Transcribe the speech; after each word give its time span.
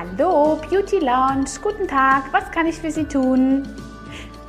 Hallo, 0.00 0.58
Beauty 0.70 0.98
Lounge, 0.98 1.60
guten 1.62 1.86
Tag, 1.86 2.32
was 2.32 2.50
kann 2.52 2.66
ich 2.66 2.78
für 2.78 2.90
Sie 2.90 3.04
tun? 3.04 3.68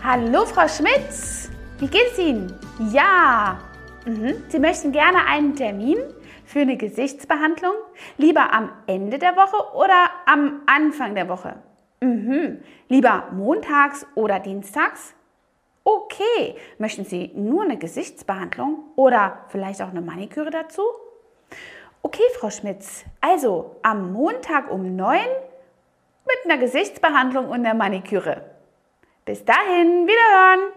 Hallo, 0.01 0.45
Frau 0.45 0.66
Schmitz, 0.66 1.50
wie 1.79 1.88
geht 1.88 2.09
es 2.13 2.20
Ihnen? 2.20 2.54
Ja, 2.93 3.59
mhm. 4.06 4.45
Sie 4.48 4.59
möchten 4.59 4.93
gerne 4.93 5.25
einen 5.25 5.53
Termin 5.58 5.98
für 6.45 6.61
eine 6.61 6.77
Gesichtsbehandlung? 6.77 7.74
Lieber 8.15 8.54
am 8.54 8.71
Ende 8.87 9.19
der 9.19 9.36
Woche 9.36 9.75
oder 9.75 10.09
am 10.25 10.61
Anfang 10.68 11.15
der 11.15 11.27
Woche? 11.27 11.57
Mhm. 11.99 12.61
Lieber 12.88 13.27
montags 13.33 14.07
oder 14.15 14.39
dienstags? 14.39 15.13
Okay, 15.83 16.55
möchten 16.77 17.04
Sie 17.04 17.29
nur 17.36 17.63
eine 17.63 17.75
Gesichtsbehandlung 17.75 18.86
oder 18.95 19.43
vielleicht 19.49 19.81
auch 19.81 19.89
eine 19.89 19.99
Maniküre 19.99 20.49
dazu? 20.49 20.83
Okay, 22.04 22.23
Frau 22.39 22.49
Schmitz, 22.49 23.05
also 23.21 23.75
am 23.83 24.11
Montag 24.11 24.71
um 24.71 24.96
9 24.96 25.19
mit 26.25 26.51
einer 26.51 26.57
Gesichtsbehandlung 26.57 27.46
und 27.46 27.60
einer 27.60 27.75
Maniküre. 27.75 28.43
Bis 29.24 29.46
dahin, 29.46 30.07
wiederhören! 30.07 30.74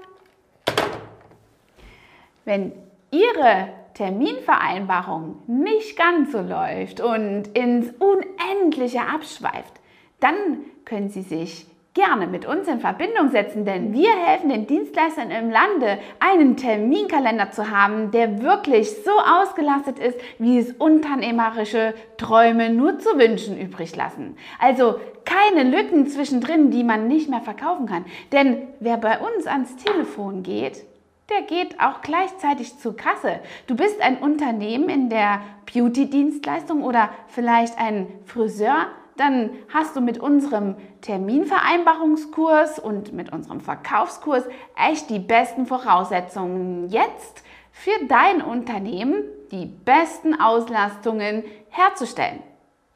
Wenn 2.45 2.73
Ihre 3.11 3.71
Terminvereinbarung 3.95 5.43
nicht 5.47 5.97
ganz 5.97 6.33
so 6.33 6.41
läuft 6.41 7.01
und 7.01 7.49
ins 7.57 7.91
Unendliche 7.99 9.01
abschweift, 9.01 9.81
dann 10.21 10.59
können 10.85 11.09
Sie 11.09 11.23
sich 11.23 11.67
gerne 11.95 12.27
mit 12.27 12.45
uns 12.45 12.67
in 12.67 12.81
Verbindung 12.81 13.31
setzen, 13.31 13.65
denn 13.65 13.93
wir 13.93 14.11
helfen 14.11 14.49
den 14.49 14.67
Dienstleistern 14.67 15.31
im 15.31 15.49
Lande, 15.49 15.99
einen 16.19 16.57
Terminkalender 16.57 17.53
zu 17.53 17.71
haben, 17.71 18.11
der 18.11 18.43
wirklich 18.43 18.91
so 19.05 19.13
ausgelastet 19.13 20.01
ist, 20.01 20.19
wie 20.39 20.59
es 20.59 20.73
unternehmerische 20.73 21.95
Träume 22.17 22.71
nur 22.71 22.99
zu 22.99 23.17
wünschen 23.17 23.59
übrig 23.59 23.95
lassen. 23.95 24.37
Also 24.59 24.97
keine 25.25 25.63
Lücken 25.63 26.09
zwischendrin, 26.09 26.73
die 26.73 26.83
man 26.83 27.07
nicht 27.07 27.31
mehr 27.31 27.41
verkaufen 27.41 27.87
kann. 27.87 28.05
Denn 28.33 28.67
wer 28.81 28.97
bei 28.97 29.21
uns 29.21 29.47
ans 29.47 29.77
Telefon 29.77 30.43
geht, 30.43 30.85
der 31.31 31.43
geht 31.43 31.81
auch 31.81 32.03
gleichzeitig 32.03 32.79
zur 32.79 32.97
Kasse. 32.97 33.41
Du 33.67 33.77
bist 33.77 34.01
ein 34.03 34.19
Unternehmen 34.19 34.89
in 34.89 35.09
der 35.09 35.41
Beauty-Dienstleistung 35.73 36.83
oder 36.83 37.11
vielleicht 37.29 37.79
ein 37.79 38.09
Friseur, 38.27 38.89
dann 39.17 39.51
hast 39.73 39.97
du 39.97 40.01
mit 40.01 40.19
unserem 40.19 40.77
Terminvereinbarungskurs 41.01 42.79
und 42.79 43.13
mit 43.13 43.33
unserem 43.33 43.61
Verkaufskurs 43.61 44.45
echt 44.77 45.11
die 45.11 45.19
besten 45.19 45.67
Voraussetzungen 45.67 46.89
jetzt 46.89 47.45
für 47.71 48.07
dein 48.07 48.43
Unternehmen 48.43 49.25
die 49.51 49.67
besten 49.67 50.41
Auslastungen 50.41 51.45
herzustellen. 51.71 52.41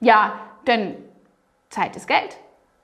Ja, 0.00 0.40
denn 0.66 0.96
Zeit 1.68 1.96
ist 1.96 2.06
Geld. 2.06 2.38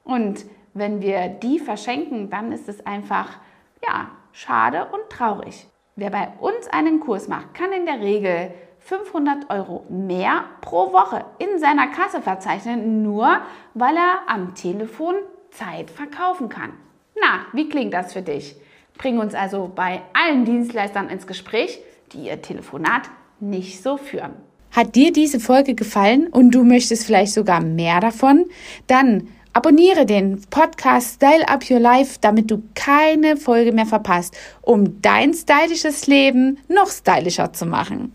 Und 0.04 0.44
wenn 0.74 1.00
wir 1.00 1.28
die 1.28 1.58
verschenken, 1.58 2.30
dann 2.30 2.52
ist 2.52 2.68
es 2.68 2.84
einfach, 2.84 3.38
ja, 3.86 4.10
schade 4.32 4.86
und 4.92 5.08
traurig. 5.08 5.66
Wer 5.96 6.10
bei 6.10 6.28
uns 6.40 6.66
einen 6.68 6.98
Kurs 7.00 7.28
macht, 7.28 7.54
kann 7.54 7.72
in 7.72 7.86
der 7.86 8.00
Regel 8.00 8.52
500 8.86 9.48
Euro 9.48 9.86
mehr 9.88 10.44
pro 10.60 10.92
Woche 10.92 11.24
in 11.38 11.58
seiner 11.58 11.86
Kasse 11.86 12.20
verzeichnen, 12.20 13.02
nur 13.02 13.38
weil 13.72 13.96
er 13.96 14.28
am 14.28 14.54
Telefon 14.54 15.14
Zeit 15.50 15.90
verkaufen 15.90 16.50
kann. 16.50 16.74
Na, 17.18 17.46
wie 17.54 17.70
klingt 17.70 17.94
das 17.94 18.12
für 18.12 18.20
dich? 18.20 18.56
Bring 18.98 19.18
uns 19.18 19.34
also 19.34 19.72
bei 19.74 20.02
allen 20.12 20.44
Dienstleistern 20.44 21.08
ins 21.08 21.26
Gespräch, 21.26 21.78
die 22.12 22.26
ihr 22.26 22.42
Telefonat 22.42 23.08
nicht 23.40 23.82
so 23.82 23.96
führen. 23.96 24.34
Hat 24.70 24.94
dir 24.94 25.12
diese 25.12 25.40
Folge 25.40 25.74
gefallen 25.74 26.26
und 26.26 26.50
du 26.50 26.62
möchtest 26.62 27.06
vielleicht 27.06 27.32
sogar 27.32 27.62
mehr 27.62 28.00
davon? 28.00 28.44
Dann 28.86 29.28
abonniere 29.54 30.04
den 30.04 30.42
Podcast 30.50 31.14
Style 31.14 31.48
Up 31.48 31.70
Your 31.70 31.80
Life, 31.80 32.18
damit 32.20 32.50
du 32.50 32.62
keine 32.74 33.38
Folge 33.38 33.72
mehr 33.72 33.86
verpasst, 33.86 34.36
um 34.60 35.00
dein 35.00 35.32
stylisches 35.32 36.06
Leben 36.06 36.58
noch 36.68 36.90
stylischer 36.90 37.52
zu 37.54 37.64
machen. 37.64 38.12